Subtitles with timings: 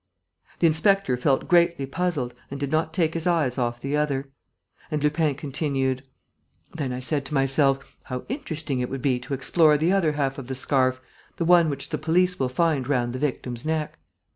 [0.57, 4.31] The inspector felt greatly puzzled and did not take his eyes off the other.
[4.89, 6.01] And Lupin continued:
[6.73, 10.39] "Then I said to myself, 'How interesting it would be to explore the other half
[10.39, 10.99] of the scarf,
[11.35, 13.99] the one which the police will find round the victim's neck!'